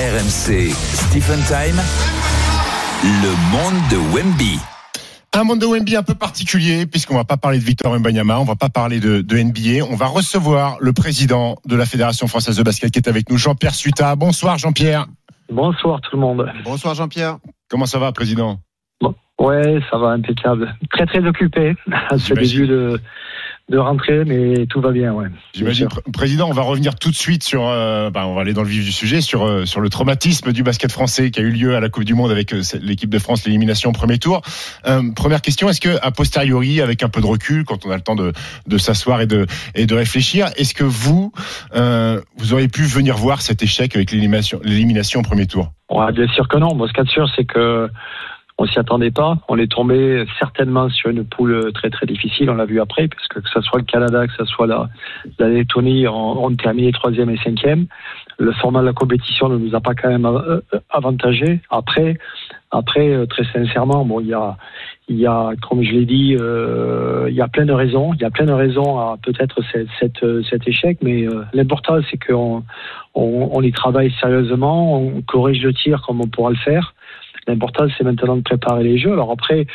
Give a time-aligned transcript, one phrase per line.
[0.00, 1.76] RMC Stephen Time,
[3.04, 4.58] le monde de Wemby.
[5.34, 8.44] Un monde de Wemby un peu particulier, puisqu'on va pas parler de Victor Mbanyama, on
[8.44, 9.84] va pas parler de, de, NBA.
[9.90, 13.36] On va recevoir le président de la Fédération française de basket qui est avec nous,
[13.36, 14.16] Jean-Pierre Suita.
[14.16, 15.04] Bonsoir Jean-Pierre.
[15.52, 16.50] Bonsoir tout le monde.
[16.64, 17.36] Bonsoir Jean-Pierre.
[17.68, 18.58] Comment ça va, président?
[19.02, 20.74] Bon, Ouais, ça va, impeccable.
[20.90, 21.74] Très très occupé.
[22.18, 23.00] C'est début de,
[23.70, 25.28] de rentrer, mais tout va bien, ouais.
[25.54, 25.86] J'imagine.
[26.12, 28.68] Président, on va revenir tout de suite sur, euh, bah, on va aller dans le
[28.68, 31.76] vif du sujet, sur, euh, sur le traumatisme du basket français qui a eu lieu
[31.76, 34.42] à la Coupe du Monde avec euh, l'équipe de France, l'élimination au premier tour.
[35.14, 38.02] première question, est-ce que, a posteriori, avec un peu de recul, quand on a le
[38.02, 38.32] temps de,
[38.66, 39.46] de s'asseoir et de,
[39.76, 41.32] et de réfléchir, est-ce que vous,
[41.72, 45.72] vous auriez pu venir voir cet échec avec l'élimination, l'élimination au premier tour?
[45.90, 46.74] Ouais, bien sûr que non.
[46.74, 47.88] Moi, ce qu'il y a de sûr, c'est que
[48.60, 49.38] on s'y attendait pas.
[49.48, 52.50] On est tombé certainement sur une poule très très difficile.
[52.50, 54.90] On l'a vu après, puisque que ce soit le Canada, que ce soit la,
[55.38, 57.86] Lettonie, on, on terminé troisième et cinquième.
[58.38, 60.60] Le format de la compétition ne nous a pas quand même euh,
[60.90, 61.60] avantagé.
[61.70, 62.18] Après,
[62.70, 64.58] après, euh, très sincèrement, bon, il y a,
[65.08, 68.12] il y a, comme je l'ai dit, euh, il y a plein de raisons.
[68.12, 69.62] Il y a plein de raisons à peut-être
[69.98, 72.62] cet échec, mais l'important c'est qu'on
[73.14, 76.94] on, on y travaille sérieusement, on corrige le tir comme on pourra le faire.
[77.46, 79.12] L'important, c'est maintenant de préparer les jeux.
[79.12, 79.66] Alors après,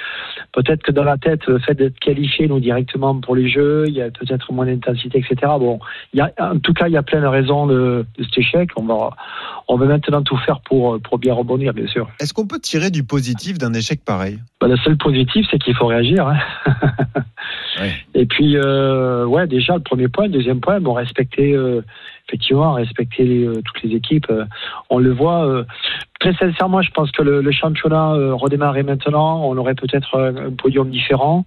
[0.54, 3.94] peut-être que dans la tête, le fait d'être qualifié nous directement pour les jeux, il
[3.94, 5.52] y a peut-être moins d'intensité, etc.
[5.60, 5.80] Bon,
[6.14, 8.38] il y a, en tout cas, il y a plein de raisons de, de cet
[8.38, 8.70] échec.
[8.76, 9.10] On va,
[9.68, 12.08] on va maintenant tout faire pour, pour bien rebondir, bien sûr.
[12.20, 14.40] Est-ce qu'on peut tirer du positif d'un échec pareil?
[14.62, 16.28] Bah, Le seul positif, c'est qu'il faut réagir.
[16.28, 16.38] Hein.
[18.14, 20.26] Et puis, euh, ouais, déjà, le premier point.
[20.26, 21.82] Le deuxième point, bon, respecter, euh,
[22.28, 24.32] effectivement, respecter euh, toutes les équipes.
[24.90, 25.66] On le voit.
[26.20, 29.44] Très sincèrement, je pense que le, championnat redémarrait maintenant.
[29.46, 31.46] On aurait peut-être un podium différent.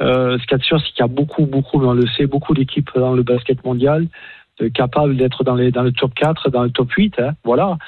[0.00, 2.26] ce qu'il y a de sûr, c'est qu'il y a beaucoup, beaucoup, on le sait,
[2.26, 4.06] beaucoup d'équipes dans le basket mondial
[4.74, 7.20] capable d'être dans, le top 4, dans le top 8.
[7.20, 7.78] Hein, voilà.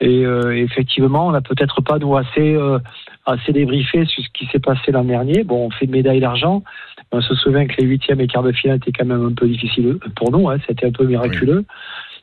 [0.00, 2.56] Et effectivement, on n'a peut-être pas nous assez,
[3.26, 5.42] assez débriefé sur ce qui s'est passé l'an dernier.
[5.42, 6.62] Bon, on fait une médaille d'argent.
[7.12, 9.48] On se souvient que les huitièmes et quarts de finale étaient quand même un peu
[9.48, 10.48] difficiles pour nous.
[10.48, 11.64] Hein, C'était un peu miraculeux.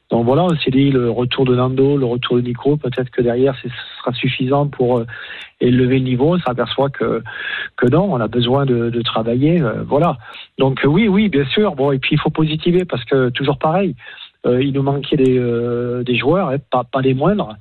[0.09, 3.21] Donc voilà, on s'est dit le retour de Nando, le retour de Nico, peut-être que
[3.21, 3.67] derrière ce
[3.99, 5.05] sera suffisant pour euh,
[5.59, 6.35] élever le niveau.
[6.35, 7.21] On s'aperçoit que
[7.75, 9.61] que non, on a besoin de, de travailler.
[9.61, 10.17] Euh, voilà.
[10.57, 11.75] Donc euh, oui, oui, bien sûr.
[11.75, 13.95] Bon, et puis il faut positiver parce que toujours pareil,
[14.45, 17.57] il nous manquait des, des joueurs, hein, pas pas les moindres.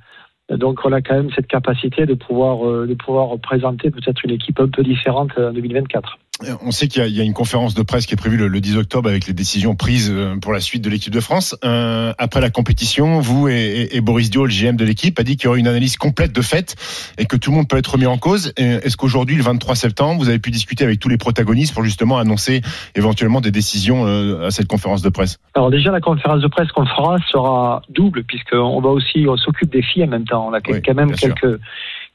[0.49, 4.57] Donc on a quand même cette capacité de pouvoir de pouvoir présenter peut-être une équipe
[4.61, 6.17] un peu différente en 2024.
[6.61, 9.09] On sait qu'il y, a une conférence de presse qui est prévue le, 10 octobre
[9.09, 11.57] avec les décisions prises euh, pour la suite de l'équipe de France.
[11.65, 15.45] Euh, après la compétition, vous et, Boris Dio, le GM de l'équipe, a dit qu'il
[15.45, 16.75] y aurait une analyse complète de fait
[17.17, 18.53] et que tout le monde peut être remis en cause.
[18.57, 22.19] Est-ce qu'aujourd'hui, le 23 septembre, vous avez pu discuter avec tous les protagonistes pour justement
[22.19, 22.61] annoncer
[22.93, 25.39] éventuellement des décisions euh, à cette conférence de presse?
[25.55, 29.71] Alors déjà, la conférence de presse qu'on fera sera double puisqu'on va aussi, on s'occupe
[29.71, 30.47] des filles en même temps.
[30.47, 31.59] On a quand même quelques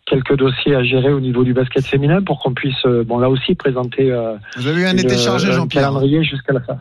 [0.07, 3.31] quelques dossiers à gérer au niveau du basket féminin pour qu'on puisse, euh, bon là
[3.31, 4.11] aussi, présenter.
[4.11, 5.85] Euh, Vous avez eu un été chargé, euh, Jean-Pierre.
[5.85, 6.79] calendrier jusqu'à la fin.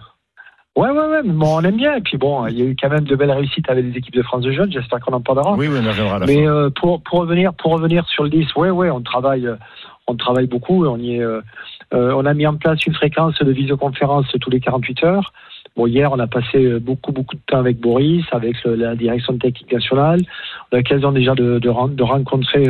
[0.77, 1.95] Ouais, ouais, ouais, mais bon, on aime bien.
[1.95, 4.15] Et puis bon, il y a eu quand même de belles réussites avec les équipes
[4.15, 4.71] de France de jeunes.
[4.71, 5.53] J'espère qu'on en parlera.
[5.55, 8.29] Oui, oui, on reviendra à la Mais euh, pour, pour, revenir, pour revenir sur le
[8.29, 9.49] 10, ouais, ouais, on travaille,
[10.07, 10.85] on travaille beaucoup.
[10.85, 11.41] On, y est, euh,
[11.91, 15.33] on a mis en place une fréquence de visioconférence tous les 48 heures.
[15.75, 19.71] Bon, hier, on a passé beaucoup, beaucoup de temps avec Boris, avec la direction technique
[19.71, 20.19] nationale.
[20.71, 22.65] On a l'occasion déjà de, de, de rencontrer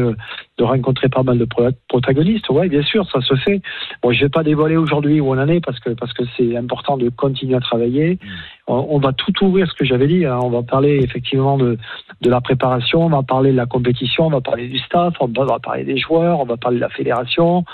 [0.62, 1.47] de rencontrer pas mal de
[1.88, 2.47] protagonistes.
[2.50, 3.61] Oui, bien sûr, ça se fait.
[4.03, 6.56] Bon, je vais pas dévoiler aujourd'hui où on en est parce que parce que c'est
[6.56, 8.19] important de continuer à travailler.
[8.22, 8.28] Mm.
[8.67, 10.25] On, va tout ouvrir, ce que j'avais dit.
[10.25, 10.40] Hein.
[10.41, 11.78] On va parler effectivement de
[12.22, 15.28] de la préparation, on va parler de la compétition, on va parler du staff, on
[15.28, 17.66] va, parler des joueurs, on va parler de la fédération.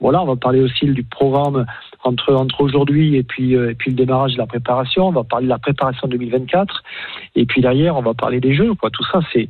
[0.00, 1.64] Voilà, on va parler aussi du programme
[2.04, 5.08] entre entre aujourd'hui et puis euh, et puis le démarrage de la préparation.
[5.08, 6.82] On va parler de la préparation 2024
[7.34, 8.74] et puis derrière on va parler des jeux.
[8.74, 9.48] Quoi, tout ça c'est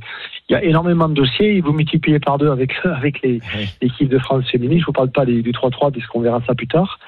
[0.49, 1.61] il y a énormément de dossiers.
[1.61, 3.23] Vous multipliez par deux avec avec
[3.83, 4.81] l'équipe de France féminine.
[4.81, 6.99] Je vous parle pas du 3-3 puisqu'on verra ça plus tard.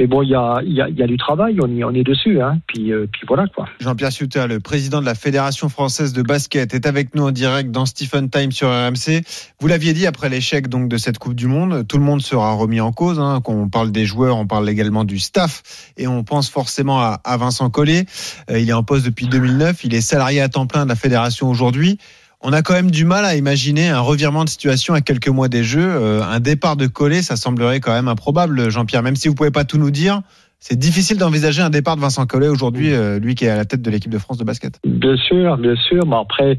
[0.00, 2.40] Mais bon, il y a, du travail, on, est dessus.
[2.40, 2.58] Hein.
[2.78, 3.66] Euh, puis voilà quoi.
[3.80, 7.70] Jean-Pierre Suter, le président de la Fédération française de basket, est avec nous en direct
[7.70, 9.20] dans Stephen Time sur RMC.
[9.60, 12.54] Vous l'aviez dit après l'échec donc de cette Coupe du Monde, tout le monde sera
[12.54, 13.20] remis en cause.
[13.20, 13.42] Hein.
[13.44, 17.20] Quand on parle des joueurs, on parle également du staff et on pense forcément à,
[17.22, 18.06] à Vincent Collet.
[18.50, 20.96] Euh, il est en poste depuis 2009, il est salarié à temps plein de la
[20.96, 21.98] fédération aujourd'hui
[22.42, 25.48] on a quand même du mal à imaginer un revirement de situation à quelques mois
[25.48, 25.90] des Jeux.
[25.90, 29.02] Euh, un départ de Collet, ça semblerait quand même improbable, Jean-Pierre.
[29.02, 30.22] Même si vous pouvez pas tout nous dire,
[30.58, 33.66] c'est difficile d'envisager un départ de Vincent Collet aujourd'hui, euh, lui qui est à la
[33.66, 34.78] tête de l'équipe de France de basket.
[34.84, 36.06] Bien sûr, bien sûr.
[36.06, 36.58] Mais après,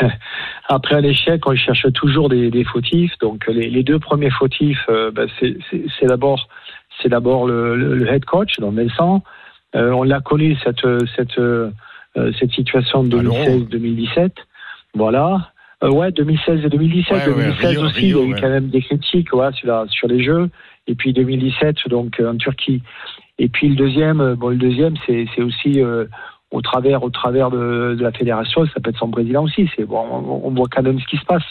[0.68, 3.12] après un échec, on cherche toujours des, fautifs.
[3.20, 6.48] Donc les, deux premiers fautifs, euh, ben, c'est d'abord
[7.02, 9.24] c'est d'abord le, head coach, donc Vincent.
[9.74, 10.86] on l'a connu cette
[11.16, 11.40] cette
[12.38, 14.32] cette situation de 2016-2017.
[14.94, 15.52] Voilà.
[15.82, 17.24] ouais, 2016 et 2017.
[17.26, 20.50] 2016 aussi, il y a eu quand même des critiques ouais, sur, sur les jeux.
[20.86, 22.82] Et puis 2017, donc en Turquie.
[23.38, 25.80] Et puis le deuxième, bon, le deuxième, c'est aussi
[26.50, 29.68] au travers, au travers de, de, la fédération, ça peut être son président aussi.
[29.76, 30.00] C'est bon,
[30.44, 31.44] on, voit quand même ce qui se passe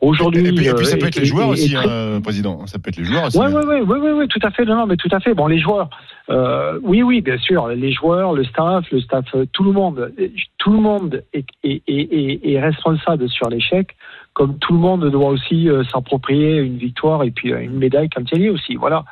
[0.00, 0.46] aujourd'hui.
[0.46, 2.66] Et, puis, ça peut être les joueurs aussi, hein, président.
[2.66, 3.38] Ça peut être les joueurs aussi.
[3.38, 4.64] Oui, oui, oui, oui, oui, tout à fait.
[4.64, 5.34] Non, non, mais tout à fait.
[5.34, 5.90] Bon, les joueurs.
[6.28, 7.68] Euh, oui, oui, bien sûr.
[7.68, 10.12] Les joueurs, le staff, le staff, tout le monde,
[10.58, 13.96] tout le monde est, est, est, est responsable sur l'échec.
[14.32, 18.10] Comme tout le monde doit aussi euh, s'approprier une victoire et puis euh, une médaille
[18.10, 18.74] quand il aussi.
[18.74, 19.04] Voilà.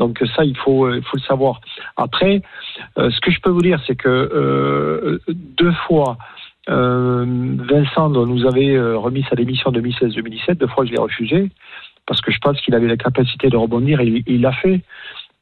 [0.00, 1.60] Donc ça, il faut, euh, il faut le savoir.
[1.96, 2.40] Après,
[2.98, 6.16] euh, ce que je peux vous dire, c'est que euh, deux fois,
[6.66, 11.50] Vincent nous avait remis sa démission en 2016-2017, deux fois je l'ai refusé,
[12.06, 14.80] parce que je pense qu'il avait la capacité de rebondir et il l'a fait.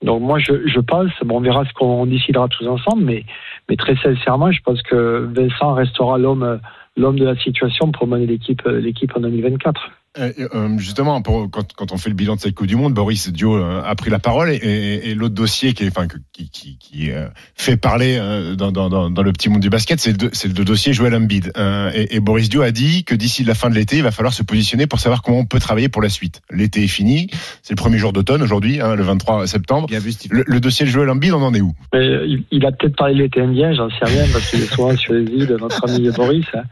[0.02, 3.24] Donc moi, je, je pense, bon, on verra ce qu'on décidera tous ensemble, mais,
[3.68, 6.60] mais très sincèrement, je pense que Vincent restera l'homme
[6.96, 9.90] l'homme de la situation pour mener l'équipe l'équipe en 2024.
[10.18, 12.94] Euh, euh, justement, pour, quand, quand, on fait le bilan de cette Coupe du Monde,
[12.94, 16.08] Boris Dio euh, a pris la parole et, et, et l'autre dossier qui, est, enfin,
[16.32, 17.10] qui, qui, qui
[17.54, 18.18] fait parler
[18.56, 21.52] dans, dans, dans, le petit monde du basket, c'est le, le, dossier Joel Embiid.
[21.94, 24.32] Et, et, Boris Dio a dit que d'ici la fin de l'été, il va falloir
[24.32, 26.42] se positionner pour savoir comment on peut travailler pour la suite.
[26.50, 27.28] L'été est fini,
[27.62, 29.88] c'est le premier jour d'automne aujourd'hui, hein, le 23 septembre.
[29.90, 31.74] Le, le, dossier de Joel Embiid, on en est où?
[31.94, 34.96] Il, il, a peut-être parlé de l'été indien, j'en sais rien, parce qu'il est souvent
[34.96, 36.46] sur les îles, notre ami Boris.
[36.54, 36.62] Hein.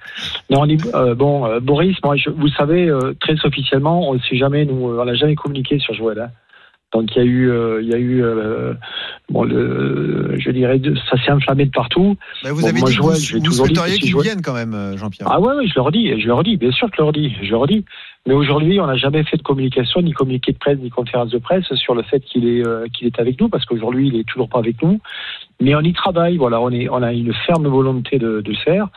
[0.51, 0.67] Non,
[1.15, 2.91] bon, Boris, moi, je, vous savez,
[3.21, 6.21] très officiellement, on ne sait jamais, nous, on n'a jamais communiqué sur Joël.
[6.21, 6.31] Hein.
[6.93, 8.73] Donc il y a eu, euh, il y a eu, euh,
[9.29, 10.81] bon, le, je dirais,
[11.11, 12.17] ça s'est enflammé de partout.
[12.44, 15.29] vous avez dit Joël, vous, vous souhaiteriez qu'ils viennent quand même, euh, Jean-Pierre.
[15.31, 17.35] Ah ouais, ouais, je leur dis, je leur dis, bien sûr que je leur dis,
[17.43, 17.85] je leur dis.
[18.27, 21.38] Mais aujourd'hui, on n'a jamais fait de communication, ni communiqué de presse, ni conférence de
[21.38, 22.62] presse sur le fait qu'il est,
[22.93, 24.99] qu'il est avec nous, parce qu'aujourd'hui, il est toujours pas avec nous.
[25.61, 28.56] Mais on y travaille, voilà, on, est, on a une ferme volonté de, de le
[28.56, 28.88] faire.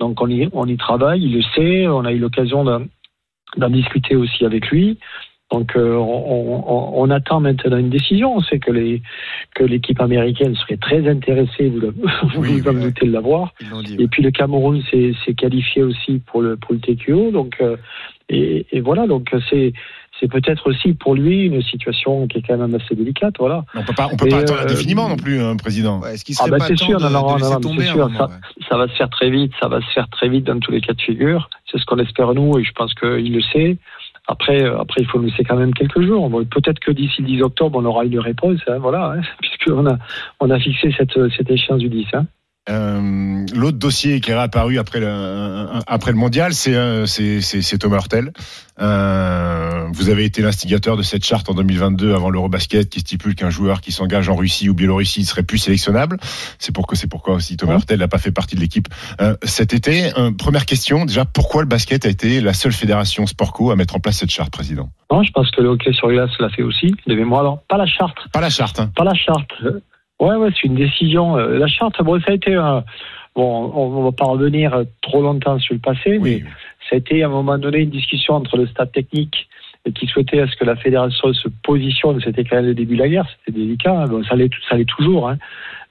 [0.00, 2.80] Donc on y, on y travaille, il le sait, on a eu l'occasion de
[3.56, 4.98] d'en discuter aussi avec lui.
[5.50, 8.36] Donc euh, on, on, on, attend maintenant une décision.
[8.36, 9.00] On sait que les
[9.54, 11.92] que l'équipe américaine serait très intéressée, vous,
[12.42, 13.54] vous en doutez de l'avoir.
[13.98, 17.30] Et puis le Cameroun s'est qualifié aussi pour le pour le TQO.
[17.30, 17.76] Donc euh,
[18.28, 19.72] et, et, voilà donc c'est
[20.20, 23.34] c'est peut-être aussi pour lui une situation qui est quand même assez délicate.
[23.38, 23.64] Voilà.
[23.74, 26.00] On peut pas on peut pas attendre euh, indéfiniment non plus, hein, président.
[26.00, 28.10] Ouais, ah bah c'est sûr, non, non, non, non sûr.
[28.16, 28.28] ça,
[28.68, 30.80] ça va se faire très vite, ça va se faire très vite dans tous les
[30.80, 31.48] cas de figure.
[31.70, 33.76] C'est ce qu'on espère nous et je pense qu'il le sait.
[34.26, 36.30] Après, euh, après, il faut nous laisser quand même quelques jours.
[36.50, 39.98] Peut-être que d'ici le 10 octobre, on aura une réponse, hein, voilà, hein, puisqu'on a,
[40.40, 42.06] on a fixé cette, cette échéance du 10.
[42.12, 42.26] Hein.
[42.68, 47.06] Euh, L'autre dossier qui est réapparu après le, après le mondial, c'est euh,
[47.80, 48.32] Thomas Hurtel.
[48.80, 53.50] Euh, vous avez été l'instigateur de cette charte en 2022 avant l'Eurobasket qui stipule qu'un
[53.50, 56.18] joueur qui s'engage en Russie ou Biélorussie serait plus sélectionnable.
[56.58, 58.88] C'est pourquoi, pourquoi aussi Thomas Hurtel n'a pas fait partie de l'équipe
[59.20, 60.12] euh, cet été.
[60.38, 64.00] première question, déjà, pourquoi le basket a été la seule fédération Sportco à mettre en
[64.00, 64.90] place cette charte, président?
[65.10, 67.40] Non, je pense que le hockey sur glace l'a fait aussi, de mémoire.
[67.40, 68.18] Alors, pas la charte.
[68.32, 68.78] Pas la charte.
[68.78, 68.92] Hein.
[68.94, 69.50] Pas la charte.
[70.20, 71.36] Ouais, ouais, c'est une décision.
[71.36, 72.84] Euh, la charte, bon, ça a été un.
[73.34, 76.40] Bon, on ne va pas revenir trop longtemps sur le passé, mais
[76.88, 79.48] ça a été à un moment donné une discussion entre le stade technique
[79.94, 82.20] qui souhaitait à ce que la fédération se positionne.
[82.22, 84.02] C'était quand même le début de la guerre, c'était délicat.
[84.02, 84.06] Hein.
[84.06, 85.38] Bon, ça allait toujours, hein.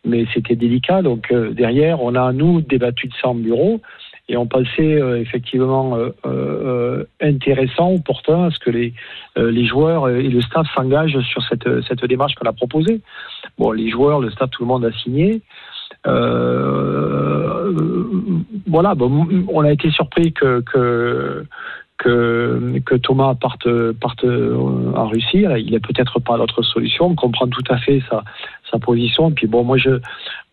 [0.05, 1.01] mais c'était délicat.
[1.01, 3.81] Donc euh, derrière, on a nous débattu de ça en bureau
[4.29, 8.93] et on pensait euh, effectivement euh, euh, intéressant, opportun à ce que les,
[9.37, 13.01] les joueurs et le staff s'engagent sur cette, cette démarche qu'on a proposée.
[13.57, 15.41] Bon, les joueurs, le staff, tout le monde a signé.
[18.67, 21.45] voilà, bon, on a été surpris que, que
[21.97, 25.45] que, que Thomas parte, parte en Russie.
[25.57, 27.07] Il n'est peut-être pas d'autre solution.
[27.07, 28.23] On comprend tout à fait sa,
[28.71, 29.31] sa position.
[29.31, 29.99] Puis bon, moi je,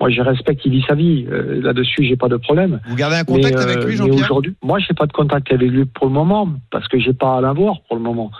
[0.00, 1.26] moi je respecte, il vit sa vie.
[1.30, 2.80] Euh, là-dessus, j'ai pas de problème.
[2.86, 5.70] Vous gardez un contact avec lui, euh, Jean-Pierre Aujourd'hui, moi, j'ai pas de contact avec
[5.70, 8.30] lui pour le moment parce que j'ai pas à l'avoir pour le moment.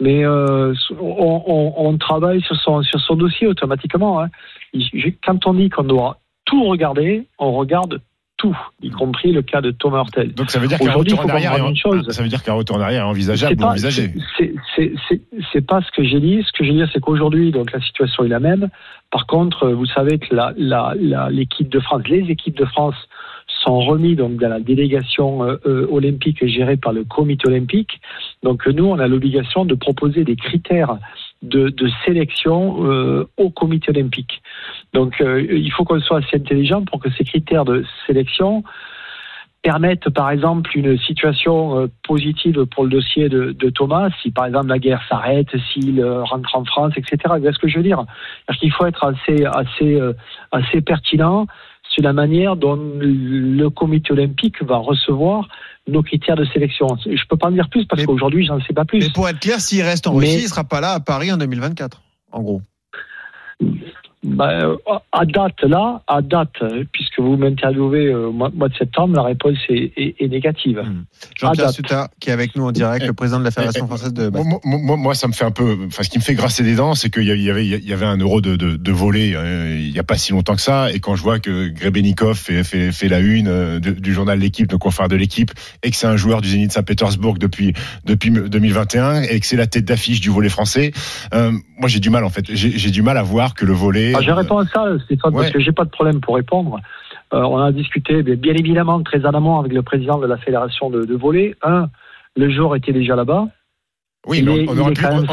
[0.00, 4.22] Mais euh, on, on, on, travaille sur son, sur son dossier automatiquement.
[4.22, 4.28] Hein.
[5.24, 8.00] Quand on dit qu'on doit tout regarder, on regarde
[8.38, 10.32] tout, y compris le cas de Thomas Hurtel.
[10.32, 12.08] Donc ça veut dire qu'un retour en arrière, chose.
[12.08, 16.20] ça veut dire qu'un retour en arrière est envisageable pas, C'est pas ce que j'ai
[16.20, 16.42] dit.
[16.46, 18.70] Ce que j'ai dit, c'est qu'aujourd'hui, donc la situation est la même.
[19.10, 20.94] Par contre, vous savez que la, la,
[21.30, 22.96] l'équipe de France, les équipes de France
[23.64, 28.00] sont remis donc dans la délégation euh, euh, olympique gérée par le comité olympique.
[28.44, 30.98] Donc nous, on a l'obligation de proposer des critères
[31.42, 31.72] de,
[32.04, 34.42] sélection euh, au comité olympique.
[34.92, 38.64] Donc euh, il faut qu'on soit assez intelligent pour que ces critères de sélection
[39.62, 44.68] permettent par exemple une situation euh, positive pour le dossier de, Thomas, si par exemple
[44.68, 47.18] la guerre s'arrête, s'il rentre en France, etc.
[47.24, 48.04] Vous voyez ce que je veux dire?
[48.62, 50.00] Il faut être assez, assez,
[50.52, 51.46] assez pertinent
[51.98, 55.48] sur la manière dont le comité olympique va recevoir
[55.88, 56.86] nos critères de sélection.
[57.04, 59.00] Je peux pas en dire plus parce qu'aujourd'hui, j'en sais pas plus.
[59.00, 61.38] Mais pour être clair, s'il reste en Russie, il sera pas là à Paris en
[61.38, 62.00] 2024,
[62.32, 62.62] en gros.
[64.24, 64.76] Ben,
[65.12, 69.92] à date là, à date, puisque vous m'interviewez au mois de septembre, la réponse est,
[69.96, 70.80] est, négative.
[70.80, 71.04] Mmh.
[71.36, 74.28] Jean-Pierre Suta, qui est avec nous en direct, le président de la Fédération française de
[74.28, 74.60] basket.
[74.64, 76.94] Moi, moi, ça me fait un peu, enfin, ce qui me fait grasser des dents,
[76.94, 79.92] c'est qu'il y avait, il y avait un euro de, de, de volet euh, il
[79.92, 82.92] n'y a pas si longtemps que ça, et quand je vois que Grebenikov fait, fait,
[82.92, 85.50] fait la une euh, du journal L'équipe, le confrère de l'équipe,
[85.82, 87.72] et que c'est un joueur du Zénith Saint-Pétersbourg depuis
[88.04, 90.92] depuis 2021, et que c'est la tête d'affiche du volet français,
[91.34, 94.07] euh, moi j'ai du mal en fait, j'ai du mal à voir que le volet
[94.14, 96.78] ah, je réponds à ça, Stéphane, parce que j'ai pas de problème pour répondre.
[97.34, 100.90] Euh, on a discuté, bien évidemment, très en amont avec le président de la fédération
[100.90, 101.54] de, de volley.
[101.62, 101.88] Un,
[102.36, 103.48] le jour était déjà là-bas.
[104.26, 105.24] Oui, mais on, aurait pu, on,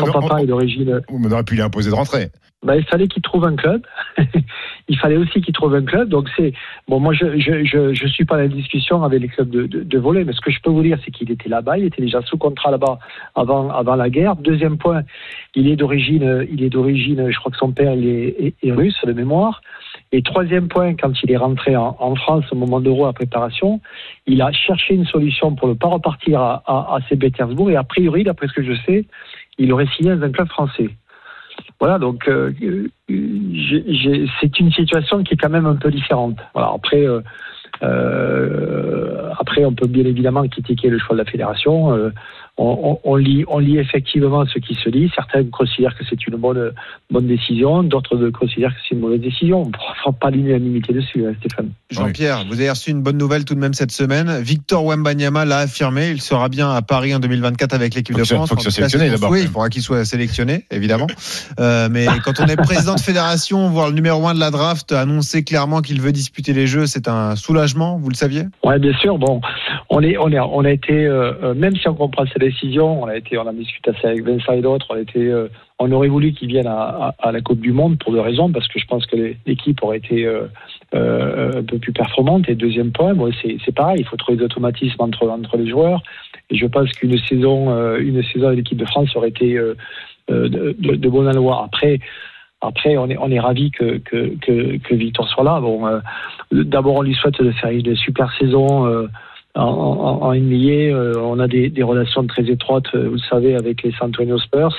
[1.10, 2.30] on, aurait pu lui imposer de rentrer.
[2.66, 3.86] Ben, il fallait qu'il trouve un club.
[4.88, 6.10] il fallait aussi qu'il trouve un club.
[6.10, 6.52] Donc c'est
[6.88, 9.68] bon, moi je je, je je suis pas dans la discussion avec les clubs de,
[9.68, 11.86] de, de volley, mais ce que je peux vous dire, c'est qu'il était là-bas, il
[11.86, 12.98] était déjà sous contrat là-bas
[13.36, 14.36] avant avant la guerre.
[14.36, 15.04] Deuxième point,
[15.54, 19.00] il est d'origine, il est d'origine, je crois que son père il est, est, russe
[19.06, 19.62] de mémoire.
[20.12, 23.80] Et troisième point, quand il est rentré en, en France au moment d'Euro à préparation,
[24.26, 27.70] il a cherché une solution pour ne pas repartir à, à, à Saint-Pétersbourg.
[27.70, 29.06] Et a priori, d'après ce que je sais,
[29.58, 30.90] il aurait signé dans un club français.
[31.86, 32.52] Voilà, donc euh,
[33.08, 36.36] c'est une situation qui est quand même un peu différente.
[36.56, 37.22] Voilà, après, euh,
[37.84, 41.96] euh, après, on peut bien évidemment critiquer le choix de la fédération.
[42.58, 45.12] Euh, on, lit, on lit effectivement ce qui se dit.
[45.14, 46.72] Certains considèrent que c'est une bonne,
[47.12, 49.64] bonne décision, d'autres considèrent que c'est une mauvaise décision.
[49.64, 51.72] On ne pourra pas l'unanimité dessus, hein, Stéphane.
[51.90, 54.40] Jean-Pierre, vous avez reçu une bonne nouvelle tout de même cette semaine.
[54.42, 58.50] Victor Wembanyama l'a affirmé, il sera bien à Paris en 2024 avec l'équipe de France.
[58.52, 59.32] Il faut sélectionné d'abord.
[59.32, 61.08] Oui, il faudra qu'il soit sélectionné, évidemment.
[61.60, 64.94] euh, mais quand on est président de fédération, voir le numéro 1 de la draft
[64.94, 68.44] annoncer clairement qu'il veut disputer les Jeux, c'est un soulagement, vous le saviez?
[68.64, 69.18] Oui, bien sûr.
[69.18, 69.42] Bon,
[69.90, 72.45] on, est, on, est, on a été, euh, euh, même si on comprend cette
[72.82, 75.48] on a été, on a discuté assez avec Vincent et d'autres, on euh,
[75.80, 78.80] on aurait voulu qu'ils viennent à, la Coupe du Monde pour deux raisons, parce que
[78.80, 80.48] je pense que l'équipe aurait été euh,
[80.94, 82.48] euh, un peu plus performante.
[82.48, 86.02] Et deuxième point, bon, c'est pareil, il faut trouver des automatismes entre, entre les joueurs.
[86.50, 89.76] Et je pense qu'une saison, une saison l'équipe de France aurait été de,
[90.30, 91.28] de, de bonne.
[91.28, 92.00] Après,
[92.62, 94.36] après, on est, on est ravis que, que,
[94.78, 95.60] que, Victor soit là.
[95.60, 96.02] Bon,
[96.52, 99.08] d'abord, on lui souhaite de faire une super saison.
[99.58, 103.18] Euh, en, en, en NBA, euh, on a des, des, relations très étroites, vous le
[103.30, 104.76] savez, avec les San Antonio Spurs,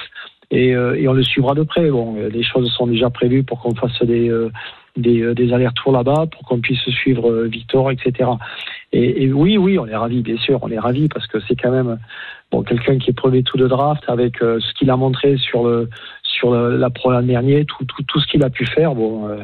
[0.50, 1.90] et, et on le suivra de près.
[1.90, 4.30] Bon, les choses sont déjà prévues pour qu'on fasse des,
[4.96, 8.30] des, des allers-retours là-bas, pour qu'on puisse suivre Victor, etc.
[8.92, 11.56] Et, et, oui, oui, on est ravis, bien sûr, on est ravis parce que c'est
[11.56, 11.98] quand même
[12.52, 15.88] bon quelqu'un qui est premier tout de draft avec ce qu'il a montré sur le
[16.36, 18.94] sur la programme dernier, tout, tout, tout ce qu'il a pu faire.
[18.94, 19.38] Bon, euh,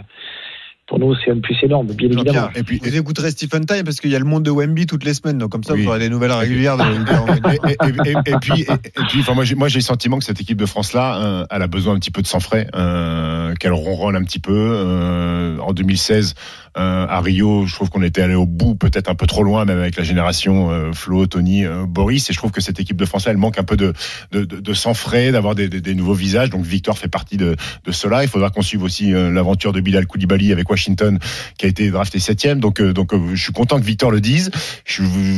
[0.92, 2.50] pour nous, c'est un plus énorme, bien évidemment.
[2.54, 5.04] Et puis, vous écouterez Stephen Time parce qu'il y a le monde de Wemby toutes
[5.04, 5.84] les semaines, donc comme ça, oui.
[5.84, 6.76] vous aurez des nouvelles régulières.
[6.76, 6.82] De...
[7.50, 10.25] et, et, et, et, puis, et, puis enfin, moi, j'ai, moi, j'ai le sentiment que
[10.25, 13.54] cette équipe de France-là, euh, elle a besoin un petit peu de sang frais, euh,
[13.54, 14.52] qu'elle ronronne un petit peu.
[14.52, 19.14] Euh, en 2016, euh, à Rio, je trouve qu'on était allé au bout, peut-être un
[19.14, 22.31] peu trop loin, même avec la génération euh, Flo, Tony, euh, Boris.
[22.31, 23.93] Et je trouve que cette équipe de France, elle manque un peu de,
[24.31, 26.50] de, de, de sang frais, d'avoir des, des, des, nouveaux visages.
[26.50, 28.23] Donc Victor fait partie de, de cela.
[28.23, 31.19] Il faudra qu'on suive aussi euh, l'aventure de Bilal Koulibaly avec Washington,
[31.59, 32.61] qui a été drafté septième.
[32.61, 34.50] Donc, euh, donc je suis content que Victor le dise.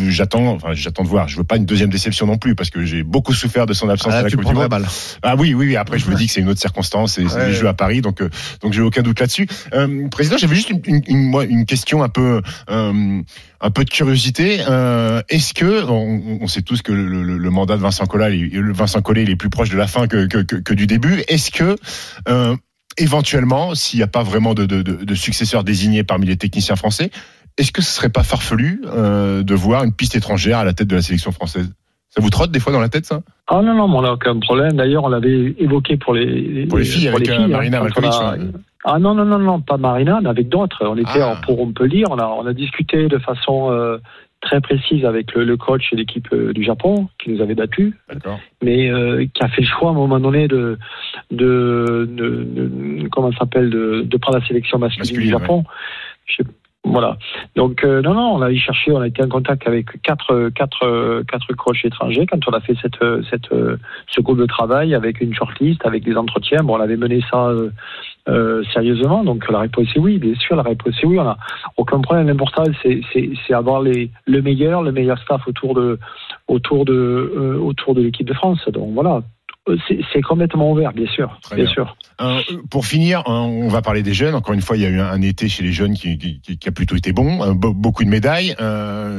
[0.09, 1.29] J'attends, enfin, j'attends de voir.
[1.29, 3.89] Je veux pas une deuxième déception non plus, parce que j'ai beaucoup souffert de son
[3.89, 4.69] absence ah, à la Coupe du Monde.
[5.23, 5.77] Ah oui, oui, oui.
[5.77, 7.15] Après, je me dis que c'est une autre circonstance.
[7.15, 7.49] C'est ouais.
[7.49, 8.23] les Jeux à Paris, donc,
[8.61, 9.47] donc j'ai aucun doute là-dessus.
[10.11, 13.23] président, j'avais juste une, une, une, une question un peu euh,
[13.61, 14.59] un peu de curiosité.
[14.69, 18.51] Euh, Est-ce que on, on, sait tous que le, le, le mandat de Vincent Collet,
[18.53, 21.23] Vincent Collet, il est plus proche de la fin que, que, que, que du début.
[21.29, 21.77] Est-ce que
[22.29, 22.57] euh,
[22.99, 27.11] éventuellement, s'il n'y a pas vraiment de, de, de, successeur désigné parmi les techniciens français,
[27.57, 30.89] est-ce que ce serait pas farfelu euh, de voir une piste étrangère à la tête
[30.89, 31.73] de la sélection française?
[32.11, 33.23] Ça vous trotte des fois dans la tête, ça?
[33.49, 34.75] Ah non, non, on n'a aucun problème.
[34.75, 38.37] D'ailleurs, on l'avait évoqué pour les, pour les filles, pour avec les filles, Marina hein.
[38.85, 40.87] Ah non, non, non, non, pas Marina, mais avec d'autres.
[40.87, 41.41] On était, ah.
[41.45, 43.97] pour on peut lire, on a, on a discuté de façon euh,
[44.43, 47.95] très précise avec le, le coach et l'équipe euh, du Japon, qui nous avait battus,
[48.63, 50.79] mais euh, qui a fait le choix à un moment donné de,
[51.31, 55.65] de, de, de comment ça s'appelle, de, de prendre la sélection masculine, masculine du Japon.
[56.39, 56.45] Ouais.
[56.85, 57.17] Voilà.
[57.57, 61.23] Donc euh, non, non, on a cherché, on a été en contact avec quatre, quatre,
[61.23, 62.99] quatre coachs étrangers quand on a fait cette,
[63.31, 63.49] cette,
[64.09, 66.63] ce groupe de travail avec une shortlist, avec des entretiens.
[66.63, 67.71] Bon, on avait mené ça euh,
[68.29, 69.25] euh, sérieusement.
[69.25, 71.19] Donc la réponse est oui, bien sûr, la réponse est oui.
[71.19, 71.39] On a
[71.79, 72.27] aucun problème.
[72.29, 75.99] L'important c'est, c'est, c'est avoir les, le meilleur, le meilleur staff autour de,
[76.49, 78.63] autour de, euh, autour de l'équipe de France.
[78.69, 79.21] Donc voilà, euh,
[79.89, 81.41] c'est complètement ouvert, bien sûr.
[81.55, 81.97] bien, sûr.
[82.21, 84.35] Euh, pour finir, on va parler des jeunes.
[84.35, 86.73] Encore une fois, il y a eu un, été chez les jeunes qui, qui, a
[86.73, 87.55] plutôt été bon.
[87.55, 88.55] beaucoup de médailles.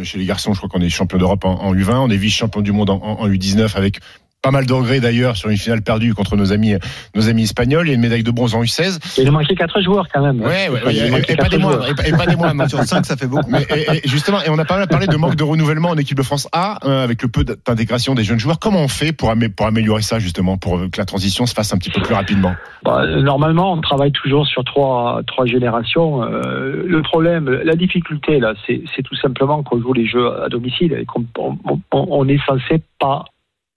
[0.03, 1.96] chez les garçons, je crois qu'on est champion d'Europe en, U20.
[1.96, 4.00] On est vice-champion du monde en, en, U19 avec
[4.45, 6.75] pas mal de regrets d'ailleurs sur une finale perdue contre nos amis,
[7.15, 8.99] nos amis espagnols et une médaille de bronze en U16.
[9.19, 10.39] Il a manqué quatre joueurs quand même.
[10.39, 12.69] Ouais, ouais, et, pas des moindres, et, pas des moindres.
[12.69, 13.49] sur 5, ça fait beaucoup.
[13.49, 16.17] Mais, et, justement, et on a pas mal parlé de manque de renouvellement en équipe
[16.17, 18.59] de France A, euh, avec le peu d'intégration des jeunes joueurs.
[18.59, 21.77] Comment on fait pour, pour améliorer ça justement, pour que la transition se fasse un
[21.77, 22.53] petit peu plus rapidement?
[22.83, 26.21] Bah, Normalement, on travaille toujours sur trois, trois générations.
[26.21, 30.93] Euh, le problème, la difficulté là, c'est tout simplement qu'on joue les jeux à domicile
[30.93, 33.25] et qu'on on, on est censé pas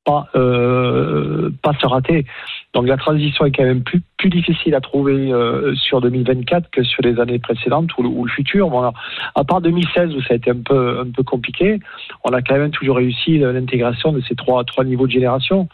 [0.08, 2.24] pas, euh, pas se rater.
[2.72, 6.82] Donc la transition est quand même plus, plus difficile à trouver euh, sur 2024 que
[6.82, 8.70] sur les années précédentes ou le, futur.
[8.70, 8.90] Bon,
[9.34, 11.78] à part 2016 où ça a été un peu, un peu compliqué,
[12.24, 15.68] on a quand même toujours réussi l'intégration de ces trois, trois niveaux de génération.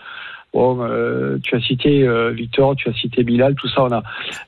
[0.52, 4.02] Bon, euh, tu as cité Victor, tu as cité Bilal, tout ça, on a,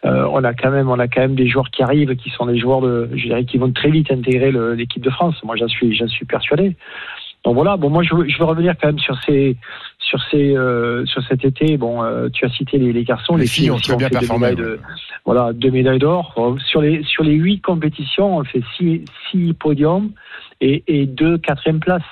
[0.05, 2.59] on a quand même, on a quand même des joueurs qui arrivent, qui sont des
[2.59, 5.37] joueurs je dirais, qui vont très vite intégrer l'équipe de France.
[5.45, 6.77] Moi, j'en suis, j'en suis persuadé.
[7.47, 9.57] Donc voilà, bon moi je veux, je veux revenir quand même sur ces
[10.01, 11.77] sur ces euh, sur cet été.
[11.77, 14.57] Bon, euh, tu as cité les, les garçons, les, filles, ont très bien performé.
[14.57, 14.81] De,
[15.25, 16.35] voilà, deux médailles d'or.
[16.67, 20.11] Sur les sur les huit compétitions, on fait six, six podiums
[20.61, 22.03] et, et deux quatrième places.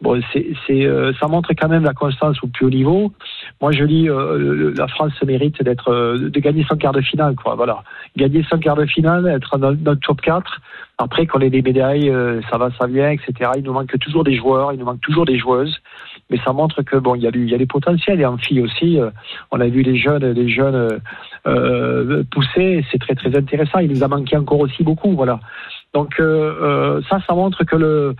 [0.00, 3.12] Bon, c'est, c'est, euh, ça montre quand même la constance au plus haut niveau.
[3.60, 7.54] Moi, je dis, euh, la France mérite d'être, de gagner son quart de finale, quoi.
[7.54, 7.82] Voilà,
[8.16, 10.60] gagner son quart de finale, être dans, dans le top 4,
[11.00, 13.52] après, quand les médailles, euh, ça va, ça vient, etc.
[13.56, 15.74] Il nous manque toujours des joueurs, il nous manque toujours des joueuses.
[16.28, 18.20] Mais ça montre que bon, il y a, il y a des potentiels.
[18.20, 19.08] Et en filles aussi, euh,
[19.50, 21.00] on a vu les jeunes, les jeunes
[21.46, 22.84] euh, pousser.
[22.92, 23.78] C'est très très intéressant.
[23.78, 25.40] Il nous a manqué encore aussi beaucoup, voilà.
[25.94, 28.14] Donc ça, ça montre que le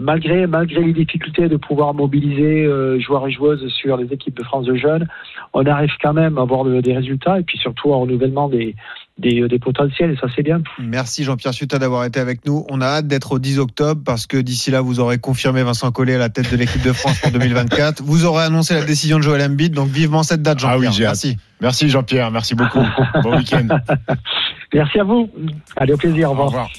[0.00, 2.66] malgré malgré les difficultés de pouvoir mobiliser
[3.00, 5.06] joueurs et joueuses sur les équipes de France de jeunes,
[5.52, 8.74] on arrive quand même à avoir des résultats et puis surtout un renouvellement des
[9.18, 10.60] des, des, potentiels et ça c'est bien.
[10.78, 12.66] Merci Jean-Pierre Suta d'avoir été avec nous.
[12.68, 15.90] On a hâte d'être au 10 octobre parce que d'ici là vous aurez confirmé Vincent
[15.92, 18.02] Collet à la tête de l'équipe de France pour 2024.
[18.02, 20.90] Vous aurez annoncé la décision de Joël Embiid donc vivement cette date Jean-Pierre.
[20.92, 21.36] Ah oui, merci.
[21.60, 22.84] Merci Jean-Pierre, merci beaucoup.
[23.22, 23.68] bon week-end.
[24.72, 25.30] Merci à vous.
[25.76, 26.46] Allez au plaisir, au revoir.
[26.46, 26.70] Au revoir.